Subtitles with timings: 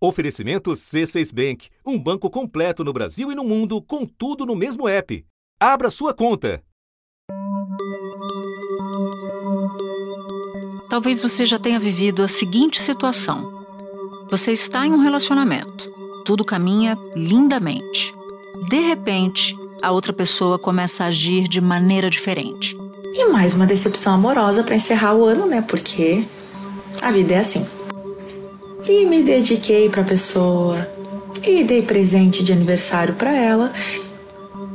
[0.00, 4.88] Oferecimento C6 Bank, um banco completo no Brasil e no mundo, com tudo no mesmo
[4.88, 5.26] app.
[5.60, 6.62] Abra sua conta.
[10.88, 13.66] Talvez você já tenha vivido a seguinte situação:
[14.30, 15.92] você está em um relacionamento,
[16.24, 18.14] tudo caminha lindamente.
[18.68, 22.76] De repente, a outra pessoa começa a agir de maneira diferente.
[23.14, 25.60] E mais uma decepção amorosa para encerrar o ano, né?
[25.60, 26.24] Porque
[27.02, 27.66] a vida é assim.
[28.86, 30.88] E me dediquei para a pessoa
[31.46, 33.72] e dei presente de aniversário para ela.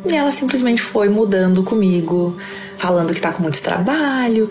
[0.05, 2.35] E ela simplesmente foi mudando comigo,
[2.77, 4.49] falando que tá com muito trabalho.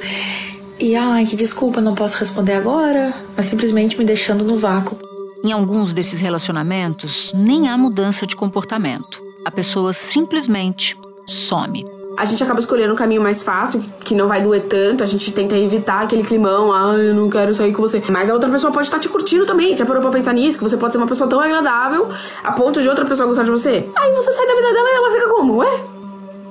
[0.78, 4.98] E ai, que desculpa, não posso responder agora, mas simplesmente me deixando no vácuo.
[5.44, 9.22] Em alguns desses relacionamentos, nem há mudança de comportamento.
[9.44, 10.96] A pessoa simplesmente
[11.26, 11.84] some
[12.16, 15.32] a gente acaba escolhendo um caminho mais fácil, que não vai doer tanto, a gente
[15.32, 18.02] tenta evitar aquele climão, ah, eu não quero sair com você.
[18.10, 19.74] Mas a outra pessoa pode estar te curtindo também.
[19.74, 20.58] Já parou pra pensar nisso?
[20.58, 22.08] Que você pode ser uma pessoa tão agradável
[22.42, 23.88] a ponto de outra pessoa gostar de você?
[23.96, 25.56] Aí você sai da vida dela e ela fica como?
[25.56, 25.84] Ué?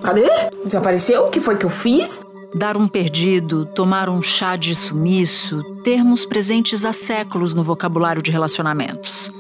[0.04, 0.30] Cadê?
[0.66, 1.26] Desapareceu?
[1.28, 2.26] O que foi que eu fiz?
[2.54, 8.32] Dar um perdido, tomar um chá de sumiço, termos presentes há séculos no vocabulário de
[8.32, 9.32] relacionamentos.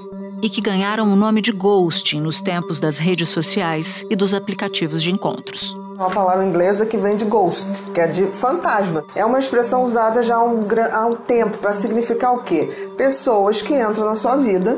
[0.41, 5.03] E que ganharam o nome de ghosting nos tempos das redes sociais e dos aplicativos
[5.03, 5.75] de encontros.
[5.95, 9.03] Uma palavra inglesa que vem de ghost, que é de fantasma.
[9.13, 12.89] É uma expressão usada já há um, há um tempo para significar o quê?
[12.97, 14.77] Pessoas que entram na sua vida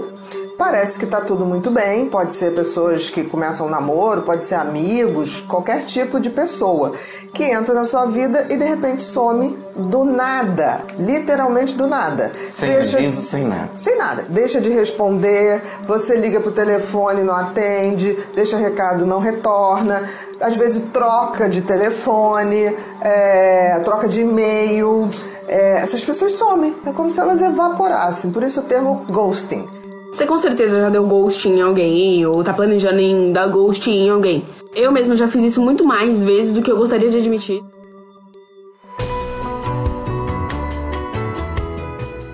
[0.58, 4.56] Parece que tá tudo muito bem, pode ser pessoas que começam um namoro, pode ser
[4.56, 6.94] amigos, qualquer tipo de pessoa
[7.34, 12.32] que entra na sua vida e de repente some do nada, literalmente do nada.
[12.52, 12.98] Sem Deixa...
[12.98, 13.70] aviso, sem nada.
[13.76, 14.26] Sem nada.
[14.30, 20.04] Deixa de responder, você liga pro telefone, não atende, deixa recado, não retorna,
[20.40, 25.10] às vezes troca de telefone, é, troca de e-mail.
[25.48, 29.83] É, essas pessoas somem, é como se elas evaporassem, por isso o termo ghosting.
[30.14, 34.10] Você com certeza já deu ghosting em alguém ou tá planejando em dar ghosting em
[34.12, 34.46] alguém.
[34.76, 37.60] Eu mesma já fiz isso muito mais vezes do que eu gostaria de admitir.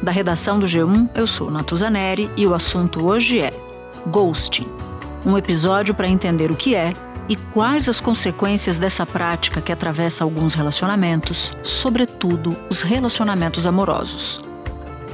[0.02, 3.54] Da redação do G1, eu sou Natuzaneri e o assunto hoje é
[4.08, 4.68] ghosting.
[5.26, 6.92] Um episódio para entender o que é
[7.30, 14.42] e quais as consequências dessa prática que atravessa alguns relacionamentos, sobretudo os relacionamentos amorosos.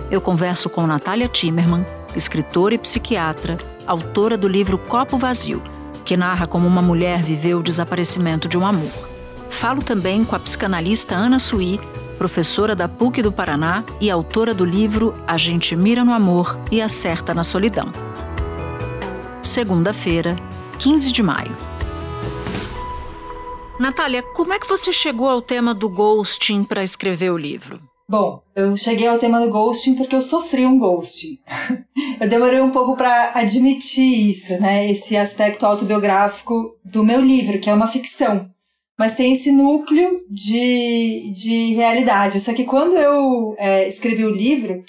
[0.09, 5.61] Eu converso com Natália Timmerman, escritora e psiquiatra, autora do livro Copo Vazio,
[6.03, 8.91] que narra como uma mulher viveu o desaparecimento de um amor.
[9.49, 11.79] Falo também com a psicanalista Ana Sui,
[12.17, 16.81] professora da PUC do Paraná e autora do livro A Gente Mira no Amor e
[16.81, 17.91] Acerta na Solidão.
[19.41, 20.35] Segunda-feira,
[20.79, 21.55] 15 de maio.
[23.79, 27.81] Natália, como é que você chegou ao tema do ghosting para escrever o livro?
[28.07, 31.39] Bom, eu cheguei ao tema do ghosting porque eu sofri um ghosting.
[32.21, 34.89] eu demorei um pouco para admitir isso, né?
[34.89, 38.47] Esse aspecto autobiográfico do meu livro, que é uma ficção.
[38.97, 42.39] Mas tem esse núcleo de, de realidade.
[42.39, 44.83] Só que quando eu é, escrevi o livro,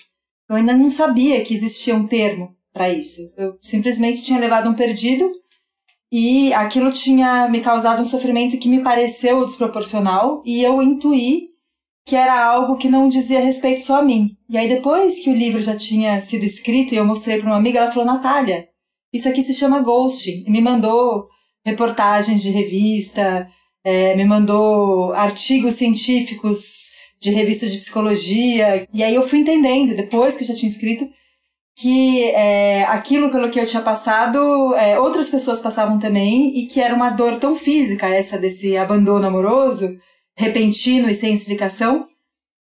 [0.48, 3.32] eu ainda não sabia que existia um termo para isso.
[3.34, 5.32] Eu simplesmente tinha levado um perdido
[6.12, 11.55] e aquilo tinha me causado um sofrimento que me pareceu desproporcional e eu intuí
[12.06, 14.36] que era algo que não dizia respeito só a mim.
[14.48, 17.56] E aí, depois que o livro já tinha sido escrito e eu mostrei para uma
[17.56, 18.68] amiga, ela falou: Natália,
[19.12, 20.44] isso aqui se chama ghosting.
[20.46, 21.26] E me mandou
[21.64, 23.48] reportagens de revista,
[23.84, 28.86] é, me mandou artigos científicos de revistas de psicologia.
[28.94, 31.08] E aí eu fui entendendo, depois que já tinha escrito,
[31.74, 36.80] que é, aquilo pelo que eu tinha passado, é, outras pessoas passavam também, e que
[36.80, 39.98] era uma dor tão física, essa desse abandono amoroso,
[40.36, 42.06] repentino e sem explicação,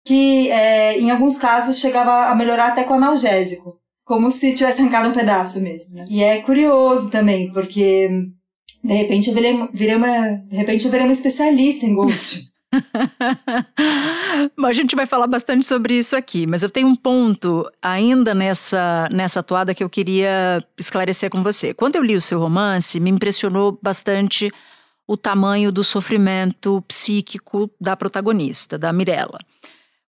[0.06, 5.08] que é, em alguns casos chegava a melhorar até com analgésico, como se tivesse arrancado
[5.08, 5.96] um pedaço mesmo.
[5.96, 6.04] Né?
[6.08, 8.08] E é curioso também, porque
[8.82, 12.52] de repente eu virei, virei uma, de repente eu virei uma especialista em ghost.
[14.58, 18.34] Bom, a gente vai falar bastante sobre isso aqui, mas eu tenho um ponto ainda
[18.34, 21.72] nessa, nessa atuada que eu queria esclarecer com você.
[21.72, 24.50] Quando eu li o seu romance, me impressionou bastante
[25.06, 29.38] o tamanho do sofrimento psíquico da protagonista, da Mirella.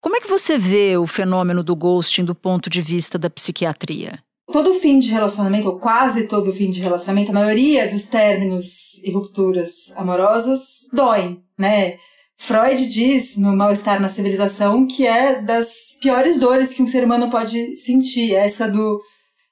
[0.01, 4.23] Como é que você vê o fenômeno do ghosting do ponto de vista da psiquiatria?
[4.53, 9.11] Todo fim de relacionamento, ou quase todo fim de relacionamento, a maioria dos términos e
[9.11, 11.97] rupturas amorosas doem, né?
[12.37, 17.31] Freud diz no Mal-Estar na Civilização que é das piores dores que um ser humano
[17.31, 19.01] pode sentir, essa do,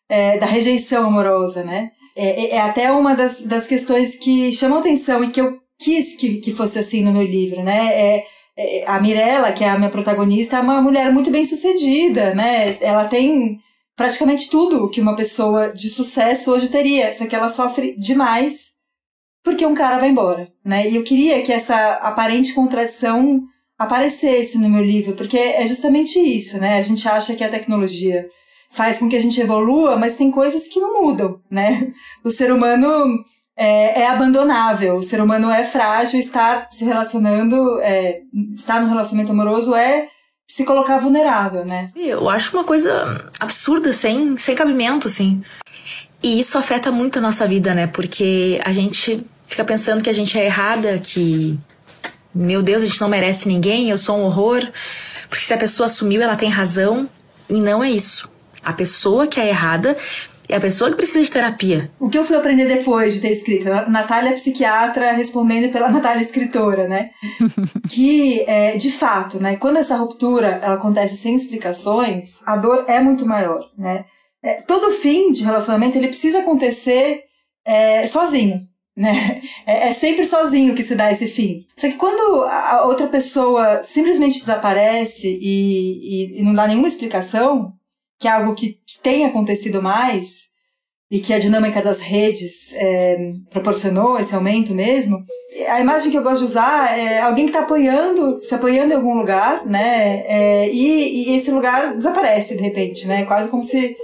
[0.08, 1.92] é, da rejeição amorosa, né?
[2.14, 6.14] É, é, é, até uma das, das questões que chamam atenção e que eu quis
[6.14, 7.88] que, que fosse assim no meu livro, né?
[7.94, 8.24] É,
[8.56, 12.76] é, a Mirella, que é a minha protagonista, é uma mulher muito bem sucedida, né?
[12.80, 13.58] Ela tem
[13.96, 18.72] praticamente tudo que uma pessoa de sucesso hoje teria, só que ela sofre demais
[19.44, 20.88] porque um cara vai embora, né?
[20.88, 23.42] E eu queria que essa aparente contradição
[23.76, 26.78] aparecesse no meu livro, porque é justamente isso, né?
[26.78, 28.28] A gente acha que a tecnologia
[28.72, 31.92] faz com que a gente evolua, mas tem coisas que não mudam, né?
[32.24, 32.86] O ser humano
[33.56, 38.22] é, é abandonável, o ser humano é frágil, estar se relacionando, é,
[38.56, 40.08] estar no relacionamento amoroso é
[40.46, 41.90] se colocar vulnerável, né?
[41.94, 45.42] Eu acho uma coisa absurda, sem, sem cabimento, assim.
[46.22, 47.86] E isso afeta muito a nossa vida, né?
[47.86, 51.58] Porque a gente fica pensando que a gente é errada, que
[52.34, 54.66] meu Deus, a gente não merece ninguém, eu sou um horror.
[55.28, 57.08] Porque se a pessoa assumiu, ela tem razão.
[57.48, 58.31] E não é isso.
[58.64, 59.96] A pessoa que é errada
[60.48, 61.90] é a pessoa que precisa de terapia.
[61.98, 63.66] O que eu fui aprender depois de ter escrito?
[63.88, 67.10] Natália psiquiatra respondendo pela Natália escritora, né?
[67.88, 73.00] que, é, de fato, né, quando essa ruptura ela acontece sem explicações, a dor é
[73.00, 74.04] muito maior, né?
[74.42, 77.22] É, todo fim de relacionamento ele precisa acontecer
[77.64, 79.40] é, sozinho né?
[79.66, 81.66] É, é, sempre sozinho que se dá esse fim.
[81.76, 87.72] Só que quando a outra pessoa simplesmente desaparece e, e, e não dá nenhuma explicação,
[88.22, 90.52] que é algo que tem acontecido mais
[91.10, 95.18] e que a dinâmica das redes é, proporcionou esse aumento mesmo.
[95.68, 98.96] A imagem que eu gosto de usar é alguém que está apoiando, se apoiando em
[98.96, 100.22] algum lugar, né?
[100.26, 103.24] É, e, e, esse lugar desaparece de repente, né?
[103.24, 103.96] Quase como se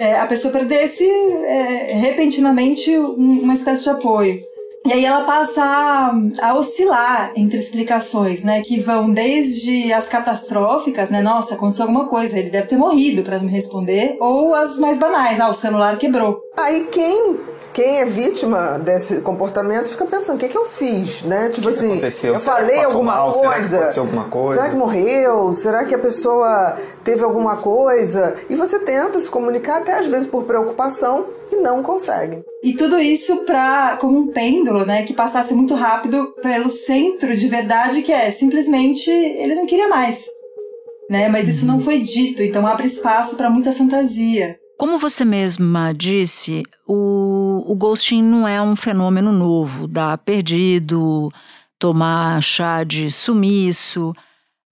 [0.00, 4.42] é, a pessoa perdesse é, repentinamente um, uma espécie de apoio.
[4.86, 8.62] E aí ela passa a, a, oscilar entre explicações, né?
[8.62, 11.20] Que vão desde as catastróficas, né?
[11.20, 15.38] Nossa, aconteceu alguma coisa, ele deve ter morrido para me responder, ou as mais banais,
[15.38, 16.40] ah, o celular quebrou.
[16.56, 17.38] Aí quem
[17.72, 21.50] quem é vítima desse comportamento fica pensando, o que, que eu fiz, né?
[21.50, 22.34] Tipo assim, aconteceu?
[22.34, 23.32] eu será falei alguma mal?
[23.32, 23.78] coisa.
[23.78, 24.60] Será que alguma coisa?
[24.60, 25.52] Será que morreu?
[25.54, 28.36] Será que a pessoa teve alguma coisa?
[28.48, 32.42] E você tenta se comunicar até às vezes por preocupação e não consegue.
[32.62, 37.48] E tudo isso para como um pêndulo, né, que passasse muito rápido pelo centro de
[37.48, 40.26] verdade que é simplesmente ele não queria mais.
[41.08, 41.28] Né?
[41.28, 41.80] Mas isso não uhum.
[41.80, 44.58] foi dito, então abre espaço para muita fantasia.
[44.78, 51.30] Como você mesma disse, o, o ghosting não é um fenômeno novo, dar perdido,
[51.78, 54.14] tomar chá de sumiço.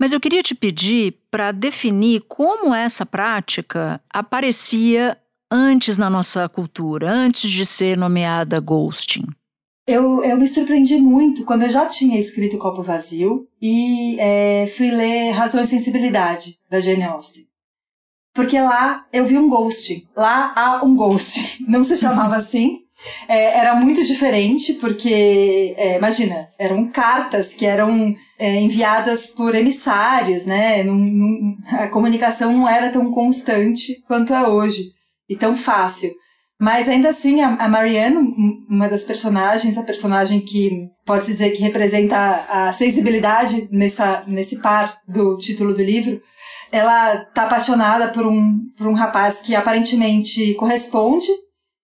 [0.00, 5.16] Mas eu queria te pedir para definir como essa prática aparecia
[5.50, 9.24] antes na nossa cultura, antes de ser nomeada ghosting.
[9.86, 14.90] Eu, eu me surpreendi muito quando eu já tinha escrito Copo Vazio e é, fui
[14.90, 17.48] ler Razão e Sensibilidade, da Jane Austen.
[18.34, 20.06] Porque lá eu vi um ghost.
[20.14, 21.64] Lá há um ghost.
[21.66, 22.80] Não se chamava assim.
[23.28, 30.46] É, era muito diferente, porque, é, imagina, eram cartas que eram é, enviadas por emissários,
[30.46, 30.82] né?
[30.82, 34.92] Num, num, a comunicação não era tão constante quanto é hoje,
[35.28, 36.10] e tão fácil.
[36.60, 38.34] Mas ainda assim, a, a Marianne,
[38.68, 44.98] uma das personagens, a personagem que pode dizer que representa a sensibilidade nessa, nesse par
[45.06, 46.20] do título do livro,
[46.72, 51.28] ela tá apaixonada por um, por um rapaz que aparentemente corresponde.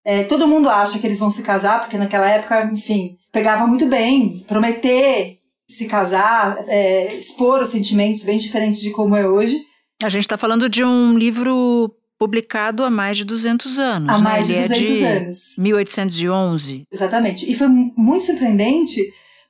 [0.04, 3.86] É, todo mundo acha que eles vão se casar, porque naquela época, enfim, pegava muito
[3.86, 4.44] bem.
[4.46, 5.38] Prometer
[5.68, 9.56] se casar, é, expor os sentimentos bem diferentes de como é hoje.
[10.02, 14.08] A gente está falando de um livro publicado há mais de 200 anos.
[14.08, 14.24] Há né?
[14.24, 15.38] mais de 200 é de anos.
[15.58, 16.84] 1811.
[16.90, 17.50] Exatamente.
[17.50, 19.02] E foi muito surpreendente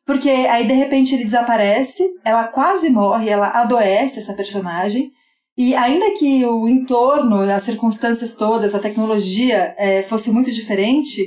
[0.07, 5.11] porque aí de repente ele desaparece, ela quase morre, ela adoece essa personagem.
[5.57, 11.23] E ainda que o entorno, as circunstâncias todas, a tecnologia é, fosse muito diferente,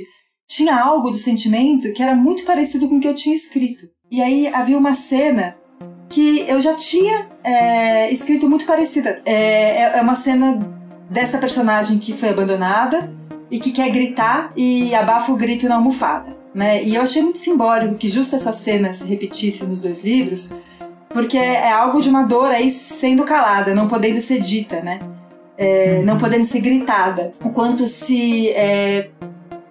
[0.46, 3.86] tinha algo do sentimento que era muito parecido com o que eu tinha escrito.
[4.10, 5.56] E aí havia uma cena
[6.08, 9.20] que eu já tinha é, escrito muito parecida.
[9.24, 10.77] É, é, é uma cena
[11.08, 13.10] dessa personagem que foi abandonada
[13.50, 16.36] e que quer gritar e abafa o grito na almofada.
[16.54, 16.82] Né?
[16.82, 20.52] E eu achei muito simbólico que justo essa cena se repetisse nos dois livros,
[21.08, 25.00] porque é algo de uma dor aí sendo calada, não podendo ser dita, né?
[25.56, 26.20] É, não uhum.
[26.20, 27.32] podendo ser gritada.
[27.42, 29.10] O quanto se é,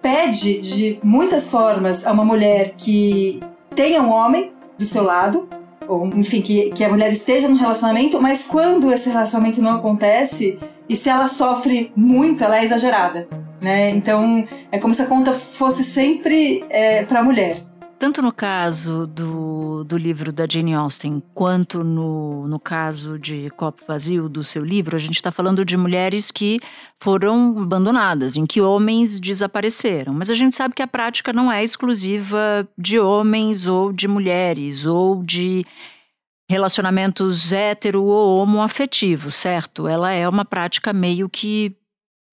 [0.02, 3.40] pede de muitas formas a uma mulher que
[3.74, 5.48] tenha um homem do seu lado,
[5.88, 10.58] ou enfim, que, que a mulher esteja no relacionamento, mas quando esse relacionamento não acontece,
[10.88, 13.28] e se ela sofre muito, ela é exagerada.
[13.60, 13.90] Né?
[13.90, 17.62] Então é como se a conta fosse sempre é, para a mulher.
[17.98, 23.82] Tanto no caso do, do livro da Jane Austen, quanto no, no caso de Copo
[23.86, 26.58] Vazio, do seu livro, a gente está falando de mulheres que
[27.00, 30.12] foram abandonadas, em que homens desapareceram.
[30.12, 34.86] Mas a gente sabe que a prática não é exclusiva de homens ou de mulheres,
[34.86, 35.64] ou de
[36.50, 39.86] relacionamentos hétero ou homoafetivos, certo?
[39.86, 41.76] Ela é uma prática meio que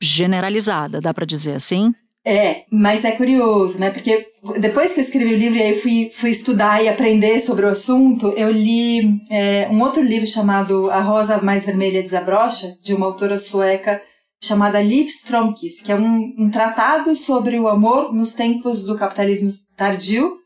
[0.02, 1.94] generalizada, dá para dizer assim?
[2.28, 3.92] É, mas é curioso, né?
[3.92, 4.28] Porque
[4.60, 7.70] depois que eu escrevi o livro e aí fui, fui estudar e aprender sobre o
[7.70, 13.06] assunto, eu li é, um outro livro chamado A Rosa Mais Vermelha Desabrocha, de uma
[13.06, 14.02] autora sueca
[14.44, 19.52] chamada Liv Stromkis, que é um, um tratado sobre o amor nos tempos do capitalismo
[19.78, 20.38] tardio,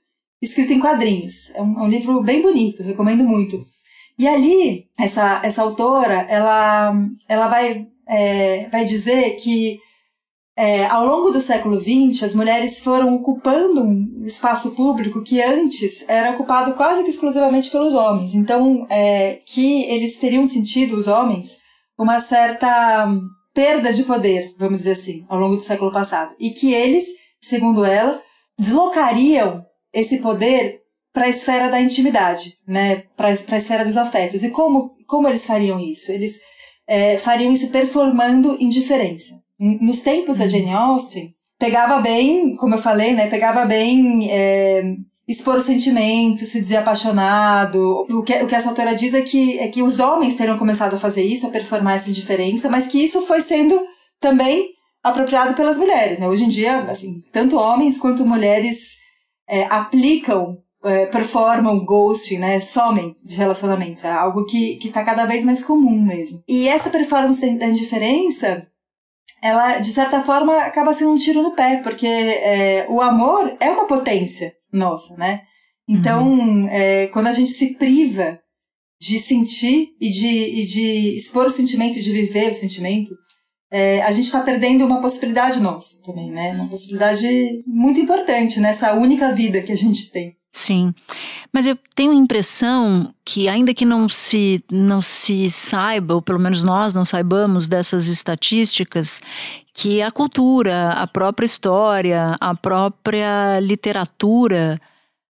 [0.42, 1.56] escrito em quadrinhos.
[1.56, 3.66] É um, é um livro bem bonito, recomendo muito.
[4.18, 6.94] E ali, essa, essa autora, ela,
[7.28, 9.80] ela vai, é, vai dizer que
[10.60, 16.04] é, ao longo do século XX, as mulheres foram ocupando um espaço público que antes
[16.10, 18.36] era ocupado quase que exclusivamente pelos homens.
[18.36, 21.60] Então, é, que eles teriam sentido, os homens,
[21.98, 23.10] uma certa
[23.54, 26.36] perda de poder, vamos dizer assim, ao longo do século passado.
[26.38, 27.06] E que eles,
[27.40, 28.22] segundo ela,
[28.58, 29.64] deslocariam
[29.94, 30.82] esse poder
[31.14, 33.04] para a esfera da intimidade, né?
[33.16, 34.44] para a esfera dos afetos.
[34.44, 36.12] E como, como eles fariam isso?
[36.12, 36.38] Eles
[36.86, 40.50] é, fariam isso performando indiferença nos tempos da uhum.
[40.50, 43.28] Jane Austen, pegava bem, como eu falei, né?
[43.28, 44.96] Pegava bem é,
[45.28, 48.06] expor o sentimento, se dizer apaixonado.
[48.10, 50.96] O que, o que essa autora diz é que, é que os homens teriam começado
[50.96, 53.80] a fazer isso, a performar essa indiferença, mas que isso foi sendo
[54.20, 54.70] também
[55.04, 56.28] apropriado pelas mulheres, né?
[56.28, 58.96] Hoje em dia, assim, tanto homens quanto mulheres
[59.48, 62.60] é, aplicam, é, performam ghosting, né?
[62.62, 64.04] Somem de relacionamentos.
[64.04, 66.42] É algo que, que tá cada vez mais comum mesmo.
[66.48, 68.66] E essa performance da indiferença
[69.42, 73.70] ela, de certa forma, acaba sendo um tiro no pé, porque é, o amor é
[73.70, 75.42] uma potência nossa, né?
[75.88, 76.68] Então, uhum.
[76.70, 78.40] é, quando a gente se priva
[79.02, 83.16] de sentir e de, e de expor o sentimento, de viver o sentimento,
[83.72, 86.52] é, a gente está perdendo uma possibilidade nossa também, né?
[86.54, 90.36] Uma possibilidade muito importante nessa única vida que a gente tem.
[90.52, 90.94] Sim,
[91.54, 96.40] mas eu tenho a impressão que ainda que não se não se saiba, ou pelo
[96.40, 99.22] menos nós não saibamos dessas estatísticas,
[99.74, 104.82] que a cultura, a própria história, a própria literatura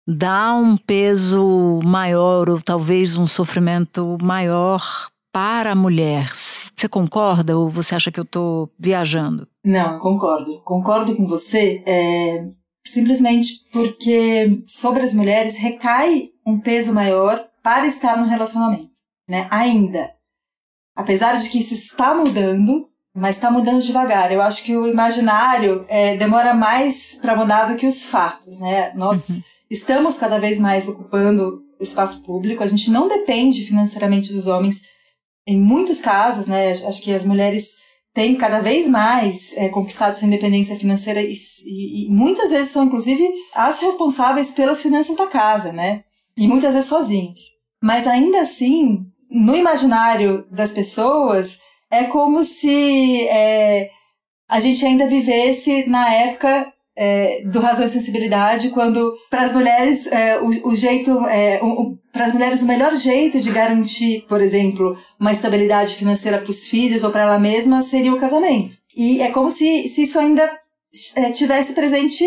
[0.08, 4.82] dá um peso maior ou talvez um sofrimento maior
[5.32, 6.30] para a mulher.
[6.34, 9.48] Você concorda ou você acha que eu estou viajando?
[9.64, 10.62] Não, concordo.
[10.62, 11.84] Concordo com você.
[11.86, 12.48] É,
[12.86, 18.92] simplesmente porque sobre as mulheres recai um peso maior para estar no relacionamento,
[19.28, 19.48] né?
[19.52, 20.14] Ainda.
[20.96, 24.32] Apesar de que isso está mudando, mas está mudando devagar.
[24.32, 28.92] Eu acho que o imaginário é, demora mais para mudar do que os fatos, né?
[28.96, 29.42] Nós uhum.
[29.70, 34.82] estamos cada vez mais ocupando o espaço público, a gente não depende financeiramente dos homens
[35.48, 36.72] em muitos casos, né?
[36.72, 37.79] Acho que as mulheres
[38.20, 41.34] têm cada vez mais é, conquistado sua independência financeira e,
[41.66, 46.04] e, e, muitas vezes são, inclusive, as responsáveis pelas finanças da casa, né?
[46.36, 47.40] E muitas vezes sozinhas.
[47.82, 53.90] Mas ainda assim, no imaginário das pessoas, é como se é,
[54.50, 60.06] a gente ainda vivesse na época é, do razão e sensibilidade, quando para as mulheres
[60.08, 61.62] é, o, o, jeito, é,
[62.12, 66.68] para as mulheres o melhor jeito de garantir, por exemplo, uma estabilidade financeira para os
[66.68, 68.76] filhos ou para ela mesma seria o casamento.
[68.94, 70.44] E é como se, se isso ainda
[71.16, 72.26] é, tivesse presente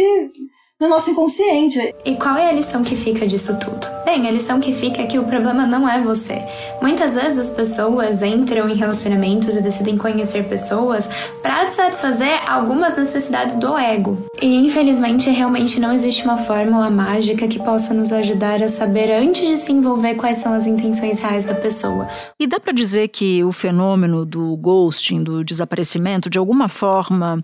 [0.83, 1.95] no nosso inconsciente.
[2.05, 3.87] E qual é a lição que fica disso tudo?
[4.05, 6.45] Bem, a lição que fica é que o problema não é você.
[6.81, 11.09] Muitas vezes as pessoas entram em relacionamentos e decidem conhecer pessoas
[11.41, 14.19] para satisfazer algumas necessidades do ego.
[14.43, 19.47] E infelizmente realmente não existe uma fórmula mágica que possa nos ajudar a saber antes
[19.47, 22.09] de se envolver quais são as intenções reais da pessoa.
[22.41, 27.41] E dá para dizer que o fenômeno do ghosting, do desaparecimento, de alguma forma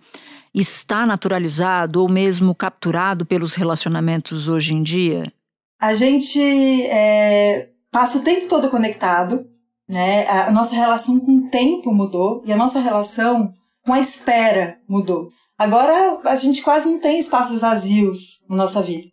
[0.52, 5.32] está naturalizado ou mesmo capturado pelos relacionamentos hoje em dia?
[5.80, 6.40] A gente
[6.86, 9.46] é, passa o tempo todo conectado,
[9.88, 10.26] né?
[10.28, 13.54] A nossa relação com o tempo mudou e a nossa relação
[13.86, 15.30] com a espera mudou.
[15.58, 19.08] Agora a gente quase não tem espaços vazios na nossa vida.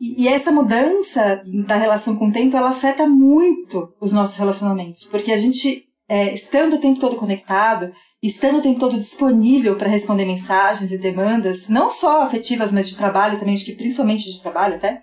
[0.00, 5.32] E, essa mudança da relação com o tempo, ela afeta muito os nossos relacionamentos, porque
[5.32, 10.24] a gente, é, estando o tempo todo conectado, estando o tempo todo disponível para responder
[10.24, 14.76] mensagens e demandas, não só afetivas, mas de trabalho também, acho que principalmente de trabalho
[14.76, 15.02] até,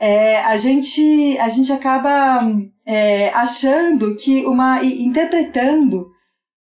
[0.00, 2.40] é, a, gente, a gente acaba
[2.84, 4.82] é, achando que uma.
[4.82, 6.08] interpretando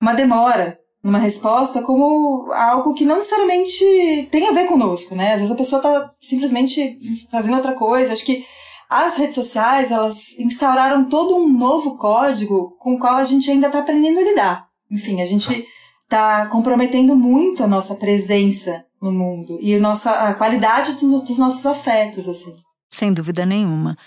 [0.01, 5.35] uma demora numa resposta como algo que não necessariamente tem a ver conosco, né?
[5.35, 6.99] Às vezes a pessoa está simplesmente
[7.31, 8.15] fazendo outra coisa.
[8.15, 8.43] Acho que
[8.89, 13.67] as redes sociais, elas instauraram todo um novo código com o qual a gente ainda
[13.67, 14.69] está aprendendo a lidar.
[14.91, 15.67] Enfim, a gente
[16.05, 21.37] está comprometendo muito a nossa presença no mundo e a, nossa, a qualidade do, dos
[21.37, 22.57] nossos afetos, assim.
[22.91, 23.99] Sem dúvida nenhuma.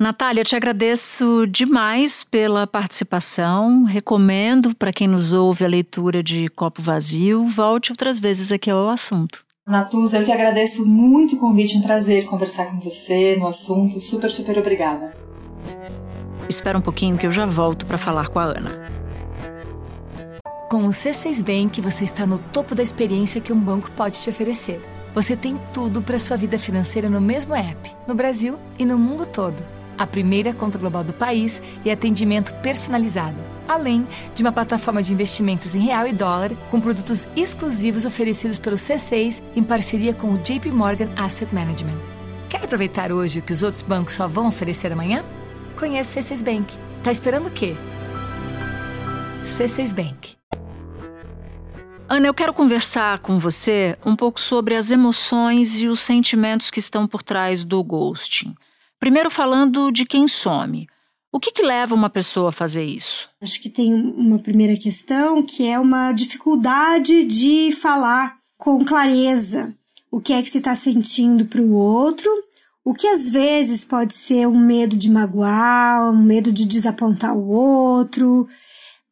[0.00, 3.84] Natália, te agradeço demais pela participação.
[3.84, 7.44] Recomendo para quem nos ouve a leitura de Copo Vazio.
[7.46, 9.44] Volte outras vezes aqui ao assunto.
[9.68, 14.00] Natuza, eu que agradeço muito o convite, um prazer conversar com você no assunto.
[14.00, 15.14] Super, super obrigada.
[16.48, 18.90] Espera um pouquinho que eu já volto para falar com a Ana.
[20.70, 24.30] Com o C6 Bank, você está no topo da experiência que um banco pode te
[24.30, 24.80] oferecer.
[25.14, 29.26] Você tem tudo para sua vida financeira no mesmo app, no Brasil e no mundo
[29.26, 29.62] todo.
[30.00, 33.36] A primeira conta global do país e atendimento personalizado,
[33.68, 38.76] além de uma plataforma de investimentos em real e dólar com produtos exclusivos oferecidos pelo
[38.76, 42.00] C6 em parceria com o JP Morgan Asset Management.
[42.48, 45.22] Quer aproveitar hoje o que os outros bancos só vão oferecer amanhã?
[45.78, 46.74] Conheça o C6 Bank.
[47.02, 47.76] Tá esperando o quê?
[49.44, 50.30] C6 Bank.
[52.08, 56.80] Ana, eu quero conversar com você um pouco sobre as emoções e os sentimentos que
[56.80, 58.54] estão por trás do ghosting.
[59.00, 60.86] Primeiro, falando de quem some.
[61.32, 63.28] O que, que leva uma pessoa a fazer isso?
[63.40, 69.74] Acho que tem uma primeira questão que é uma dificuldade de falar com clareza
[70.10, 72.28] o que é que se está sentindo para o outro,
[72.84, 77.48] o que às vezes pode ser um medo de magoar, um medo de desapontar o
[77.48, 78.48] outro,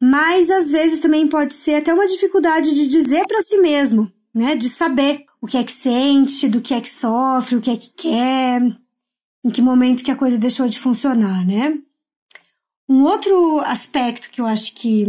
[0.01, 4.55] mas às vezes também pode ser até uma dificuldade de dizer para si mesmo, né?
[4.55, 7.77] De saber o que é que sente, do que é que sofre, o que é
[7.77, 8.61] que quer,
[9.43, 11.77] em que momento que a coisa deixou de funcionar, né?
[12.87, 15.05] Um outro aspecto que eu acho que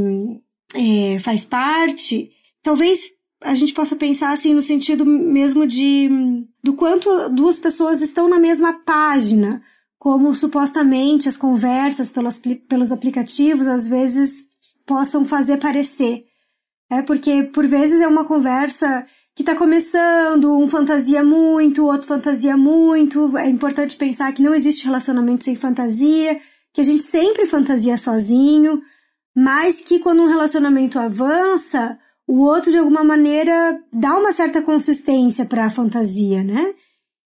[0.75, 2.31] é, faz parte,
[2.63, 3.01] talvez
[3.43, 6.09] a gente possa pensar assim no sentido mesmo de
[6.63, 9.63] do quanto duas pessoas estão na mesma página,
[9.99, 14.49] como supostamente as conversas pelos, pelos aplicativos às vezes
[14.85, 16.25] possam fazer parecer.
[16.91, 19.07] É porque por vezes é uma conversa
[19.41, 23.39] que está começando, um fantasia muito, outro fantasia muito.
[23.39, 26.39] É importante pensar que não existe relacionamento sem fantasia,
[26.75, 28.83] que a gente sempre fantasia sozinho,
[29.35, 35.47] mas que quando um relacionamento avança, o outro de alguma maneira dá uma certa consistência
[35.47, 36.75] para a fantasia, né?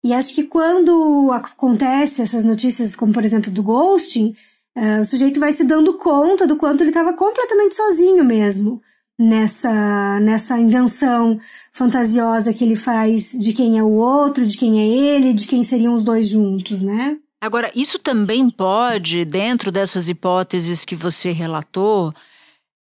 [0.03, 4.35] E acho que quando acontece essas notícias, como por exemplo do ghosting,
[4.75, 8.81] Uh, o sujeito vai se dando conta do quanto ele estava completamente sozinho mesmo
[9.18, 11.40] nessa, nessa invenção
[11.72, 15.64] fantasiosa que ele faz de quem é o outro, de quem é ele, de quem
[15.64, 17.18] seriam os dois juntos, né?
[17.42, 22.14] Agora, isso também pode, dentro dessas hipóteses que você relatou,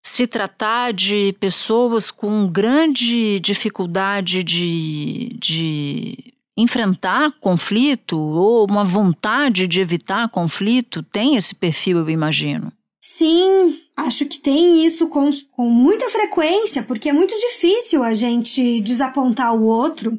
[0.03, 9.81] se tratar de pessoas com grande dificuldade de, de enfrentar conflito ou uma vontade de
[9.81, 12.73] evitar conflito tem esse perfil, eu imagino.
[13.01, 18.81] Sim, acho que tem isso com, com muita frequência, porque é muito difícil a gente
[18.81, 20.19] desapontar o outro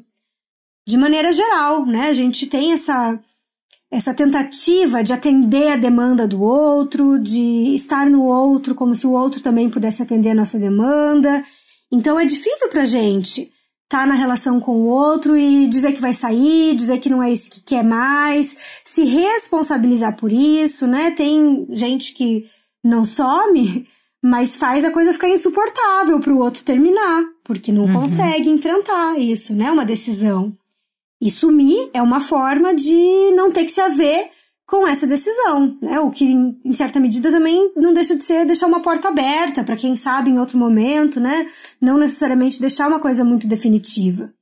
[0.88, 2.08] de maneira geral, né?
[2.10, 3.20] A gente tem essa,
[3.92, 9.14] essa tentativa de atender a demanda do outro, de estar no outro como se o
[9.14, 11.44] outro também pudesse atender a nossa demanda.
[11.92, 13.52] Então é difícil pra gente
[13.92, 17.30] tá na relação com o outro e dizer que vai sair, dizer que não é
[17.30, 21.12] isso que quer mais, se responsabilizar por isso, né?
[21.12, 22.50] Tem gente que
[22.84, 23.88] não some,
[24.22, 28.02] mas faz a coisa ficar insuportável para o outro terminar, porque não uhum.
[28.02, 29.72] consegue enfrentar isso, né?
[29.72, 30.56] Uma decisão.
[31.22, 34.30] E sumir é uma forma de não ter que se haver
[34.66, 36.00] com essa decisão, né?
[36.00, 39.76] O que, em certa medida, também não deixa de ser deixar uma porta aberta para
[39.76, 41.46] quem sabe em outro momento, né?
[41.80, 44.34] Não necessariamente deixar uma coisa muito definitiva.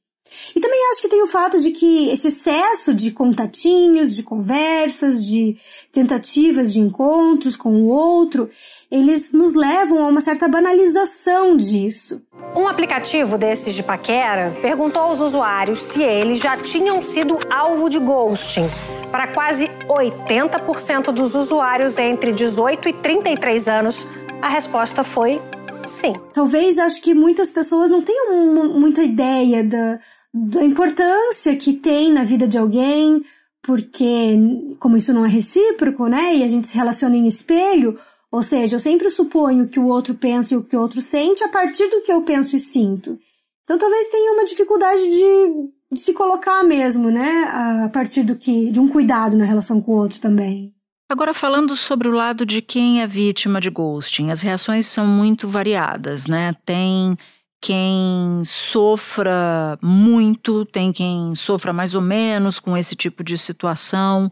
[0.56, 5.26] E também acho que tem o fato de que esse excesso de contatinhos, de conversas,
[5.26, 5.58] de
[5.92, 8.50] tentativas de encontros com o outro,
[8.92, 12.22] eles nos levam a uma certa banalização disso.
[12.56, 18.00] Um aplicativo desses de paquera perguntou aos usuários se eles já tinham sido alvo de
[18.00, 18.68] ghosting.
[19.12, 24.08] Para quase 80% dos usuários entre 18 e 33 anos,
[24.42, 25.40] a resposta foi
[25.86, 26.16] sim.
[26.34, 30.00] Talvez acho que muitas pessoas não tenham muita ideia da,
[30.34, 33.24] da importância que tem na vida de alguém,
[33.62, 34.38] porque
[34.80, 38.00] como isso não é recíproco, né, e a gente se relaciona em espelho,
[38.32, 41.44] ou seja, eu sempre suponho que o outro pensa e o que o outro sente
[41.44, 43.20] a partir do que eu penso e sinto.
[43.64, 47.44] Então talvez tenha uma dificuldade de, de se colocar mesmo, né?
[47.52, 48.72] A partir do que.
[48.72, 50.74] de um cuidado na relação com o outro também.
[51.08, 55.48] Agora, falando sobre o lado de quem é vítima de ghosting, as reações são muito
[55.48, 56.56] variadas, né?
[56.66, 57.16] Tem
[57.62, 64.32] quem sofra muito, tem quem sofra mais ou menos com esse tipo de situação.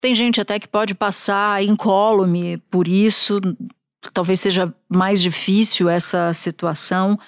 [0.00, 3.40] Tem gente até que pode passar incólume por isso,
[4.12, 7.18] talvez seja mais difícil essa situação.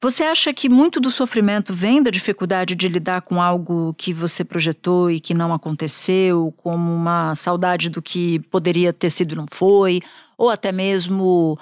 [0.00, 4.42] Você acha que muito do sofrimento vem da dificuldade de lidar com algo que você
[4.42, 9.46] projetou e que não aconteceu, como uma saudade do que poderia ter sido e não
[9.48, 10.00] foi,
[10.36, 11.56] ou até mesmo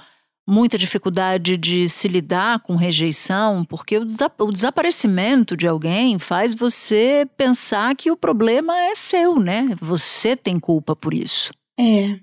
[0.51, 4.07] muita dificuldade de se lidar com rejeição, porque o,
[4.41, 9.77] o desaparecimento de alguém faz você pensar que o problema é seu, né?
[9.81, 11.53] Você tem culpa por isso.
[11.79, 12.19] É.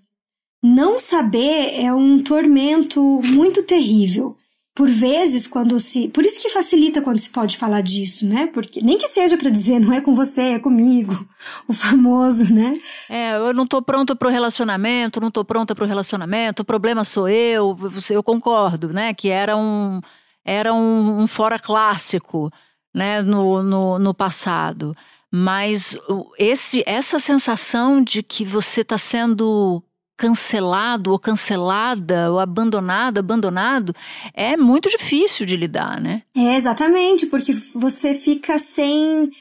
[0.62, 4.36] Não saber é um tormento muito terrível
[4.78, 6.08] por vezes, quando se.
[6.10, 8.46] Por isso que facilita quando se pode falar disso, né?
[8.54, 11.14] Porque nem que seja para dizer, não é com você, é comigo.
[11.68, 12.78] O famoso, né?
[13.10, 17.28] É, eu não tô pronto pro relacionamento, não tô pronta pro relacionamento, o problema sou
[17.30, 17.78] eu.
[18.10, 19.14] Eu concordo, né?
[19.14, 20.02] Que era um,
[20.44, 22.52] era um, um fora clássico,
[22.94, 23.22] né?
[23.22, 24.96] No, no, no passado.
[25.32, 25.98] Mas
[26.38, 29.84] esse, essa sensação de que você está sendo
[30.18, 33.96] cancelado ou cancelada ou abandonado, abandonado,
[34.34, 36.24] é muito difícil de lidar, né?
[36.36, 39.32] É, exatamente, porque você fica sem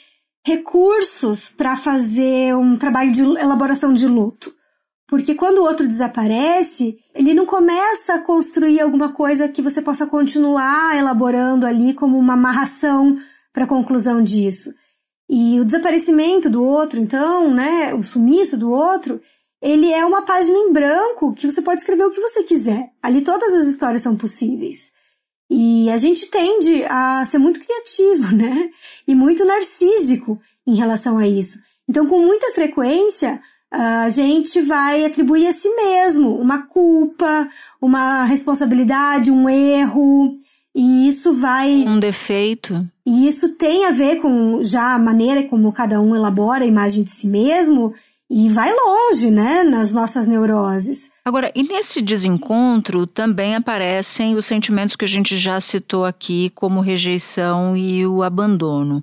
[0.47, 4.55] recursos para fazer um trabalho de elaboração de luto.
[5.09, 10.07] Porque quando o outro desaparece, ele não começa a construir alguma coisa que você possa
[10.07, 13.17] continuar elaborando ali como uma amarração
[13.53, 14.75] para a conclusão disso.
[15.29, 19.21] E o desaparecimento do outro, então, né, o sumiço do outro,
[19.61, 22.91] ele é uma página em branco que você pode escrever o que você quiser.
[23.03, 24.93] Ali todas as histórias são possíveis.
[25.51, 28.71] E a gente tende a ser muito criativo, né?
[29.07, 31.59] E muito narcísico em relação a isso.
[31.89, 33.41] Então, com muita frequência,
[33.71, 37.49] a gente vai atribuir a si mesmo uma culpa,
[37.81, 40.37] uma responsabilidade, um erro.
[40.75, 41.71] E isso vai.
[41.87, 42.87] Um defeito.
[43.07, 47.03] E isso tem a ver com já a maneira como cada um elabora a imagem
[47.03, 47.95] de si mesmo
[48.31, 51.11] e vai longe, né, nas nossas neuroses.
[51.25, 56.81] Agora, e nesse desencontro também aparecem os sentimentos que a gente já citou aqui, como
[56.81, 59.03] rejeição e o abandono.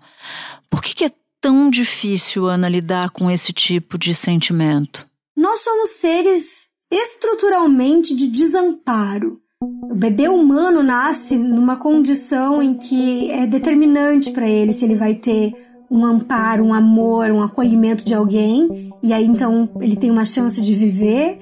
[0.69, 5.05] Por que, que é tão difícil, Ana, lidar com esse tipo de sentimento?
[5.36, 9.39] Nós somos seres estruturalmente de desamparo.
[9.62, 15.15] O bebê humano nasce numa condição em que é determinante para ele se ele vai
[15.15, 15.53] ter
[15.93, 20.60] um amparo, um amor, um acolhimento de alguém, e aí então ele tem uma chance
[20.60, 21.38] de viver,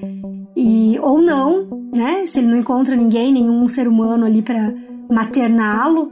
[0.58, 2.26] e ou não, né?
[2.26, 4.74] Se ele não encontra ninguém, nenhum ser humano ali para
[5.10, 6.12] materná-lo,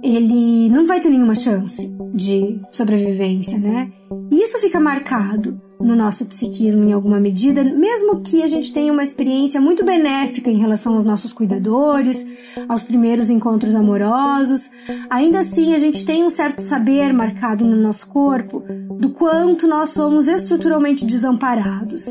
[0.00, 3.90] ele não vai ter nenhuma chance de sobrevivência, né?
[4.30, 8.92] E isso fica marcado no nosso psiquismo em alguma medida, mesmo que a gente tenha
[8.92, 12.26] uma experiência muito benéfica em relação aos nossos cuidadores,
[12.68, 14.70] aos primeiros encontros amorosos,
[15.10, 18.62] ainda assim a gente tem um certo saber marcado no nosso corpo
[18.98, 22.06] do quanto nós somos estruturalmente desamparados.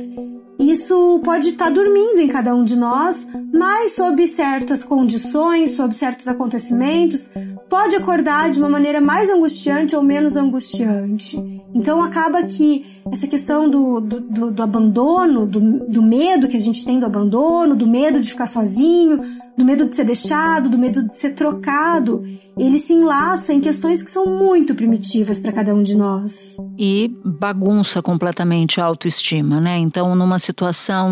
[0.61, 6.27] Isso pode estar dormindo em cada um de nós, mas sob certas condições, sob certos
[6.27, 7.31] acontecimentos,
[7.67, 11.37] pode acordar de uma maneira mais angustiante ou menos angustiante.
[11.73, 16.61] Então acaba que essa questão do, do, do, do abandono, do, do medo que a
[16.61, 19.19] gente tem do abandono, do medo de ficar sozinho,
[19.57, 22.23] do medo de ser deixado, do medo de ser trocado,
[22.57, 26.57] ele se enlaça em questões que são muito primitivas para cada um de nós.
[26.77, 29.77] E bagunça completamente a autoestima, né?
[29.77, 30.50] Então, numa situação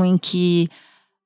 [0.04, 0.70] em que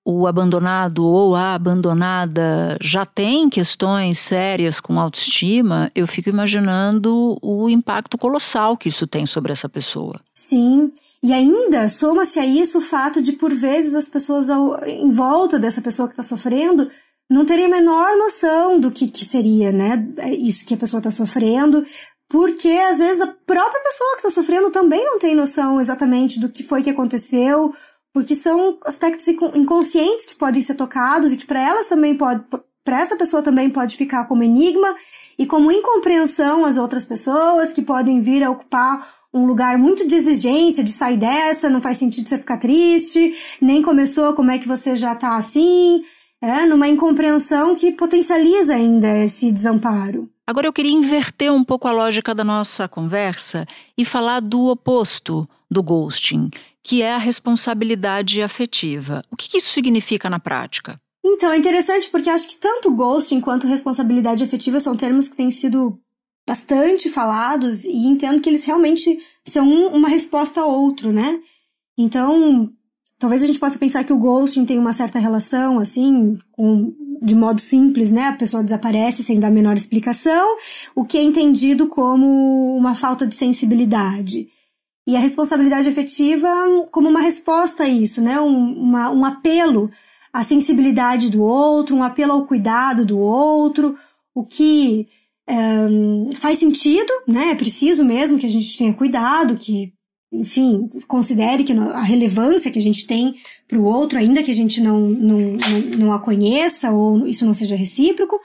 [0.05, 7.69] o abandonado ou a abandonada já tem questões sérias com autoestima, eu fico imaginando o
[7.69, 10.19] impacto colossal que isso tem sobre essa pessoa.
[10.33, 10.91] Sim.
[11.23, 15.57] E ainda soma-se a isso o fato de, por vezes, as pessoas ao, em volta
[15.57, 16.91] dessa pessoa que está sofrendo
[17.29, 20.05] não terem a menor noção do que, que seria, né?
[20.37, 21.85] Isso que a pessoa está sofrendo,
[22.29, 26.49] porque às vezes a própria pessoa que está sofrendo também não tem noção exatamente do
[26.49, 27.73] que foi que aconteceu,
[28.13, 32.43] porque são aspectos inconscientes que podem ser tocados e que para elas também pode,
[32.83, 34.95] para essa pessoa também pode ficar como enigma
[35.37, 40.15] e como incompreensão às outras pessoas que podem vir a ocupar um lugar muito de
[40.15, 44.67] exigência, de sair dessa, não faz sentido você ficar triste, nem começou, como é que
[44.67, 46.03] você já tá assim,
[46.39, 50.29] é, numa incompreensão que potencializa ainda esse desamparo.
[50.45, 53.65] Agora eu queria inverter um pouco a lógica da nossa conversa
[53.97, 56.49] e falar do oposto do ghosting,
[56.81, 59.23] que é a responsabilidade afetiva.
[59.31, 60.99] O que isso significa na prática?
[61.25, 65.49] Então, é interessante porque acho que tanto ghosting quanto responsabilidade afetiva são termos que têm
[65.49, 65.97] sido
[66.45, 71.39] bastante falados e entendo que eles realmente são uma resposta a outro, né?
[71.97, 72.69] Então,
[73.17, 77.35] talvez a gente possa pensar que o ghosting tem uma certa relação, assim, com, de
[77.35, 78.27] modo simples, né?
[78.27, 80.57] A pessoa desaparece sem dar a menor explicação,
[80.93, 84.49] o que é entendido como uma falta de sensibilidade.
[85.05, 86.47] E a responsabilidade afetiva
[86.91, 88.39] como uma resposta a isso, né?
[88.39, 89.91] Um, uma, um apelo
[90.31, 93.97] à sensibilidade do outro, um apelo ao cuidado do outro,
[94.33, 95.07] o que
[95.49, 97.49] um, faz sentido, né?
[97.49, 99.93] É preciso mesmo que a gente tenha cuidado, que,
[100.31, 103.35] enfim, considere que a relevância que a gente tem
[103.67, 107.45] para o outro, ainda que a gente não, não, não, não a conheça ou isso
[107.45, 108.39] não seja recíproco.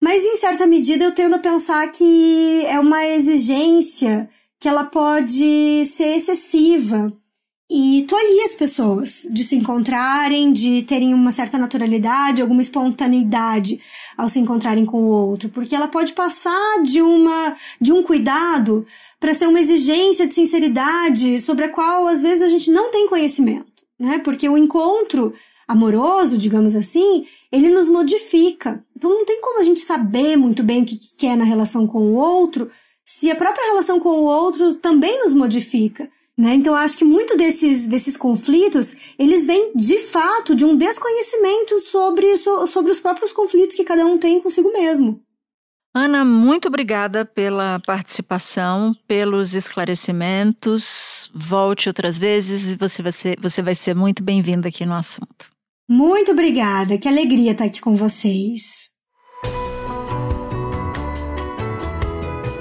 [0.00, 4.28] Mas, em certa medida, eu tendo a pensar que é uma exigência
[4.60, 7.12] que ela pode ser excessiva
[7.70, 13.78] e tolir as pessoas de se encontrarem, de terem uma certa naturalidade, alguma espontaneidade
[14.16, 18.86] ao se encontrarem com o outro, porque ela pode passar de uma de um cuidado
[19.20, 23.06] para ser uma exigência de sinceridade sobre a qual às vezes a gente não tem
[23.06, 24.18] conhecimento, né?
[24.18, 25.34] Porque o encontro
[25.66, 28.82] amoroso, digamos assim, ele nos modifica.
[28.96, 31.98] Então não tem como a gente saber muito bem o que quer na relação com
[31.98, 32.70] o outro,
[33.08, 36.10] se a própria relação com o outro também nos modifica.
[36.36, 36.54] Né?
[36.54, 42.36] Então, acho que muito desses, desses conflitos, eles vêm, de fato, de um desconhecimento sobre,
[42.36, 45.22] so, sobre os próprios conflitos que cada um tem consigo mesmo.
[45.94, 51.30] Ana, muito obrigada pela participação, pelos esclarecimentos.
[51.34, 55.50] Volte outras vezes e você vai ser, você vai ser muito bem-vinda aqui no assunto.
[55.88, 58.90] Muito obrigada, que alegria estar aqui com vocês.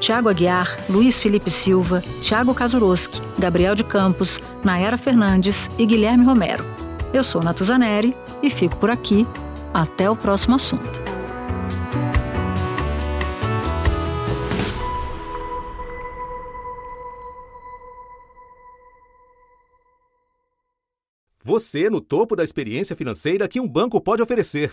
[0.00, 6.64] Tiago Aguiar, Luiz Felipe Silva, Tiago Kazuroski, Gabriel de Campos, Nayara Fernandes e Guilherme Romero.
[7.12, 9.26] Eu sou Natuzaneri e fico por aqui.
[9.74, 11.02] Até o próximo assunto.
[21.42, 24.72] Você no topo da experiência financeira que um banco pode oferecer.